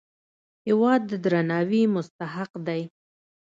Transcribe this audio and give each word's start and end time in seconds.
هېواد 0.67 1.01
د 1.09 1.11
درناوي 1.23 1.83
مستحق 1.95 2.51
دی. 2.67 2.81